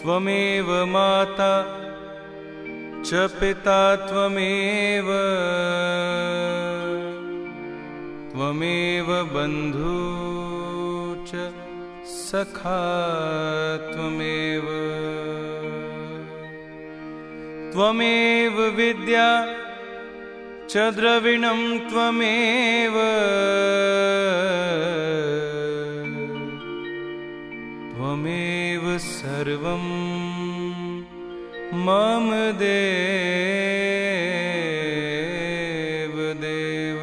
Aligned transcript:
त्वमेव 0.01 0.85
माता 0.85 1.53
च 3.05 3.13
पिता 3.13 3.95
त्वमेव। 3.95 5.07
त्वमेव 8.31 9.23
बन्धु 9.23 9.97
च 11.27 11.51
सखा 12.05 12.81
त्वमेव। 13.93 14.65
त्वमेव 17.73 18.61
विद्या 18.61 19.57
द्रविणं 20.77 21.77
त्वमेव। 21.77 22.95
त्वमेव 27.91 28.97
सर्वं 28.97 29.83
मम 31.73 32.29
देव 32.59 32.77
देव 36.41 37.01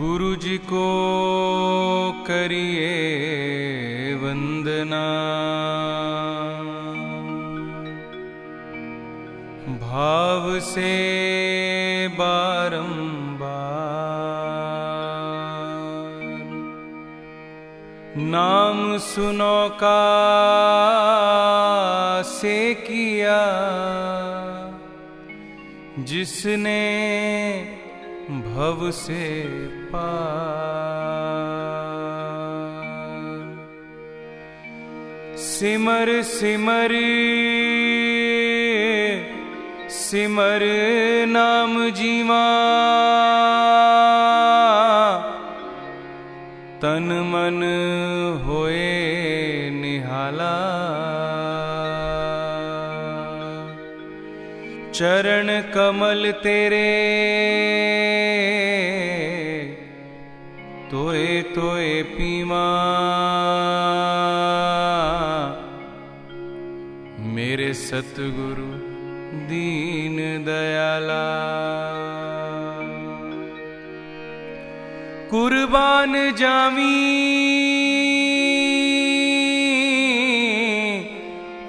गुरु 0.00 0.34
जी 0.34 0.56
को 0.58 0.86
करिए 2.26 2.92
वंदना 4.14 5.04
भाव 9.94 10.60
से 10.60 10.92
बारंबार। 12.08 12.98
नाम 18.16 18.98
सुनो 18.98 19.68
का 19.68 20.00
से 22.22 22.74
किया 22.74 23.38
जिसने 25.98 26.82
भव 28.30 28.90
से 28.90 29.24
पार। 29.92 30.64
सिमर 35.36 36.22
सिमर 36.22 36.92
सिमर 40.14 40.60
नाम 41.28 41.90
जीवा। 41.90 42.44
तन 46.82 47.08
मन 47.26 47.60
होए 48.44 48.90
निहाला। 49.70 50.54
चरण 54.92 55.60
कमल 55.60 56.30
तेरे। 56.30 56.90
तोए 60.90 61.42
तोए 61.42 62.02
पीमा। 62.02 62.64
मेरे 67.18 67.74
सतगुरु 67.74 68.83
दीन 69.34 70.44
दयाला। 70.44 71.24
कुर्बान 75.30 76.32
जामी। 76.32 77.24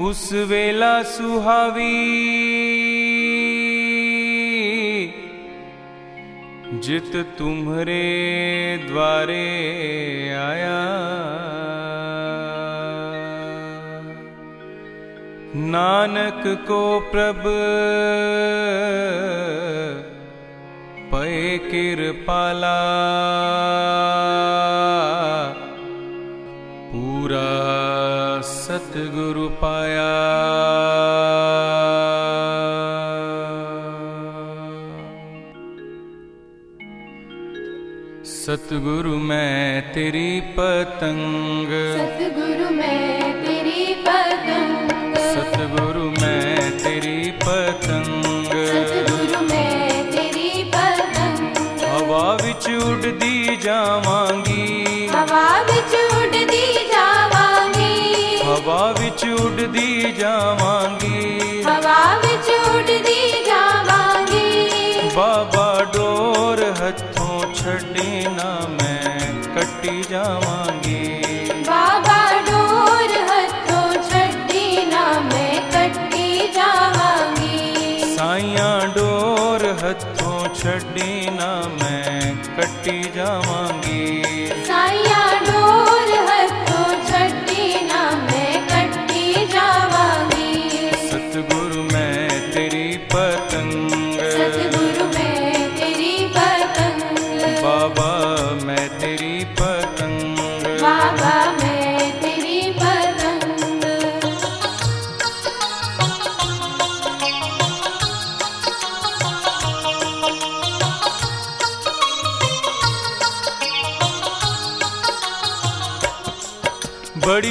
उस 0.01 0.33
वेला 0.33 1.03
सुहावी। 1.03 2.35
जित 6.83 7.15
तुम्हरे 7.39 8.77
द्वारे 8.87 9.47
आया। 10.29 11.05
नानक 15.55 16.43
को 16.67 16.77
प्रभ 17.11 17.43
पए 21.11 21.57
कृपाला 21.65 22.79
पूरा 26.91 27.45
सतगुरु 28.41 29.47
पाया। 29.61 30.09
सतगुरु 38.25 39.15
मैं 39.23 39.93
तेरी 39.93 40.41
पतंग। 40.59 41.71
सतगुरु 41.95 42.69
मैं 42.75 43.24
उड़दी 53.95 54.44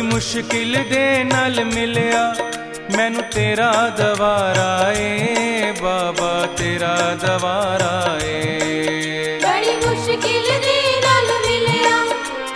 ਮੁਸ਼ਕਿਲ 0.03 0.77
ਦੇ 0.89 1.23
ਨਾਲ 1.23 1.63
ਮਿਲਿਆ 1.65 2.23
ਮੈਨੂੰ 2.97 3.23
ਤੇਰਾ 3.33 3.71
ਦਵਾਰਾ 3.97 4.91
ਏ 4.91 5.71
ਬਾਬਾ 5.81 6.45
ਤੇਰਾ 6.57 6.95
ਦਵਾਰਾ 7.15 8.17
ਏ 8.23 9.39
ਬੜੀ 9.43 9.75
ਮੁਸ਼ਕਿਲ 9.77 10.47
ਦੇ 10.59 10.77
ਨਾਲ 11.01 11.31
ਮਿਲਿਆ 11.47 11.97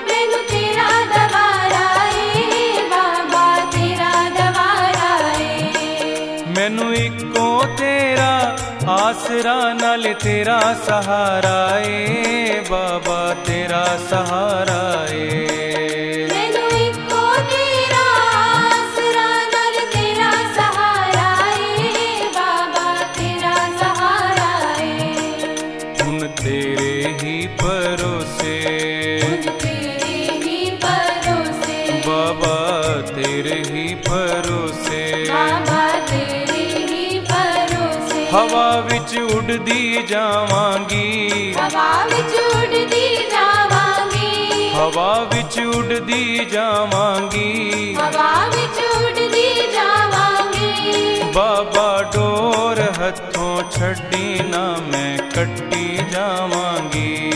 ਮੈਨੂੰ 0.09 0.43
ਤੇਰਾ 0.51 0.89
ਦਵਾਰਾ 1.07 1.87
ਏ 2.17 2.87
ਬਾਬਾ 2.89 3.65
ਤੇਰਾ 3.71 4.11
ਦਵਾਰਾ 4.29 5.33
ਏ 5.39 6.43
ਮੈਨੂੰ 6.57 6.93
ਇੱਕੋ 6.95 7.63
ਤੇਰਾ 7.77 8.31
ਆਸਰਾ 8.91 9.57
ਨਾਲ 9.73 10.13
ਤੇਰਾ 10.13 10.61
ਸਹਾਰਾ 10.85 11.79
ਏ 11.79 12.59
ਬਾਬਾ 12.69 13.33
ਤੇਰਾ 13.45 13.85
ਸਹਾਰਾ 14.09 15.05
ਏ 15.11 15.96
तेरे 33.18 33.54
ही 33.54 33.94
भरोसे। 33.94 35.28
हवा 38.32 38.80
विच 38.80 39.34
उड़दी 39.34 40.02
जावांगी। 40.02 41.52
हवा 41.52 42.04
विच 45.22 45.58
उड़ी 45.58 46.46
जावांगी। 46.46 47.94
हवा 47.94 48.44
विच 48.44 48.78
जावांगी। 49.74 51.22
बाबा 51.22 52.02
डोर 52.02 52.80
हथों 52.80 53.70
छड़ी 53.70 54.38
ना 54.48 54.76
मैं 54.92 55.30
कट्टी 55.30 56.10
जावांगी। 56.10 57.27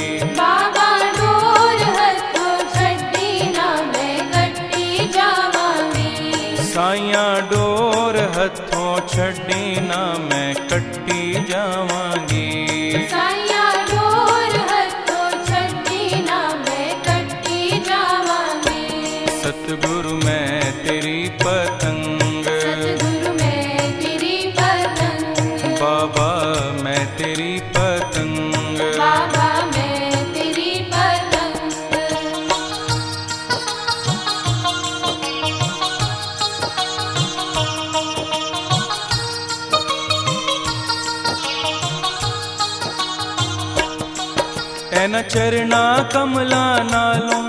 ਚਰਨਾ 45.32 45.82
ਕਮਲਾ 46.14 46.64
ਨਾਲੋਂ 46.84 47.44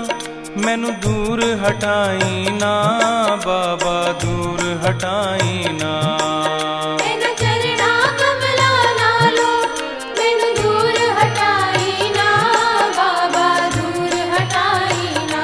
ਮੈਨੂੰ 0.63 0.93
ਦੂਰ 0.99 1.41
ਹਟਾਈ 1.63 2.49
ਨਾ 2.51 2.71
ਬਾਬਾ 3.45 4.13
ਦੂਰ 4.21 4.61
ਹਟਾਈ 4.85 5.65
ਨਾ 5.73 5.91
ਇਹਨਾਂ 7.05 7.33
ਚਰਣਾ 7.35 7.91
ਕਮਲਾ 8.19 8.71
ਨਾਲੋਂ 8.99 9.61
ਮੈਨੂੰ 10.19 10.53
ਦੂਰ 10.61 10.99
ਹਟਾਈ 11.19 12.09
ਨਾ 12.15 12.29
ਬਾਬਾ 12.97 13.69
ਦੂਰ 13.75 14.15
ਹਟਾਈ 14.33 15.25
ਨਾ 15.31 15.43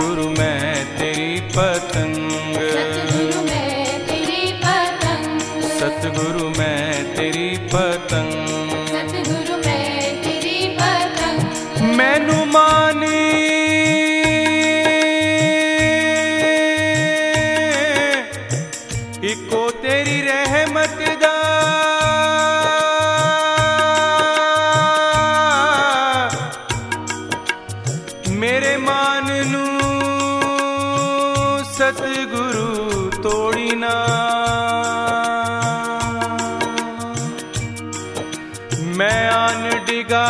आन 39.31 39.63
डिगा 39.85 40.27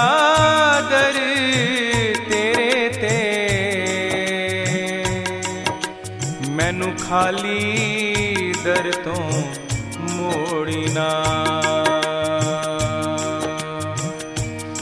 गर 0.90 1.18
तेरे 2.26 2.84
ते। 2.96 3.18
मैनू 6.58 6.90
खाली 7.00 7.64
दर 8.64 8.90
तो 9.06 9.16
मोड़ना 10.12 11.10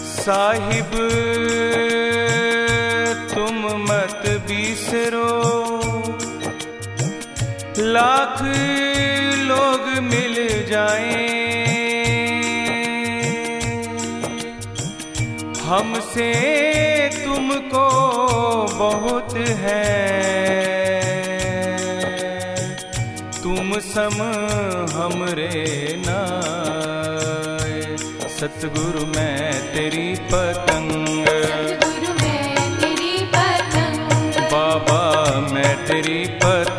साहिब, 0.10 0.92
तुम 3.34 3.66
मत 3.84 4.24
बिसरो। 4.50 5.32
लाख 7.90 8.42
लोग 9.50 9.90
मिल 10.04 10.36
जाएँ। 10.68 11.39
हमसे 15.70 16.34
तुमको 17.26 17.86
बहुत 18.74 19.34
है। 19.38 20.10
तुम 23.44 23.80
सम 23.80 24.18
हमरे 24.94 25.96
नाय। 26.08 27.98
सतगुरु 28.30 29.06
मैं 29.06 29.74
तेरी 29.74 30.16
पतंग। 30.16 31.26
सतगुरु 31.28 32.14
मैं 32.14 32.78
तेरी 32.78 33.26
पतंग। 33.26 34.52
बाबा 34.52 35.40
मैं 35.40 35.86
तेरी 35.86 36.26
पतंग। 36.26 36.79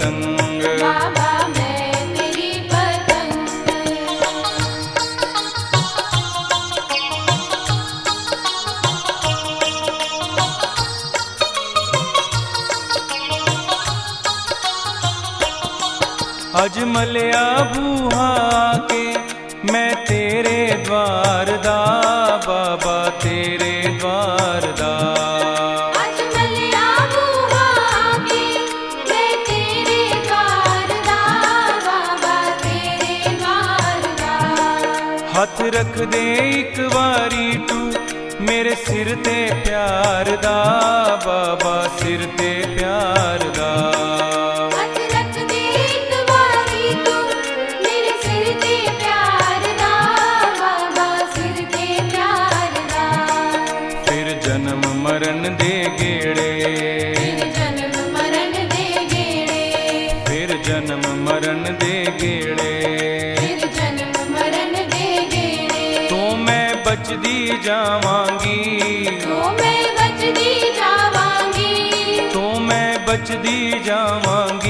ਰੱਖ 36.00 36.09
ਦੇ 36.09 36.35
ਇੱਕ 36.50 36.80
ਵਾਰੀ 36.95 37.57
ਤੂੰ 37.69 37.92
ਮੇਰੇ 38.40 38.75
ਸਿਰ 38.76 39.14
ਤੇ 39.16 39.35
ਪਿਆਰ 39.64 40.37
ਦਾ 40.37 40.54
ਬਾਬਾ 41.26 41.83
ਸਿਰ 41.99 42.25
ਤੇ 42.38 42.52
ਪਿਆਰ 42.69 42.89
बचती 73.11 73.83
जावगी। 73.85 74.70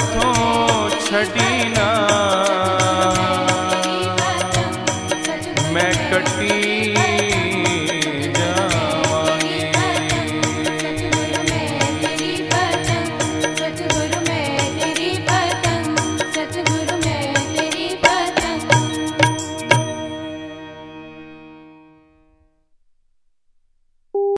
हाथों 0.00 0.88
छड़ी 1.06 1.59